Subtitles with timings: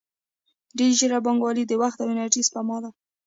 [0.77, 2.89] ډیجیټل بانکوالي د وخت او انرژۍ سپما ده.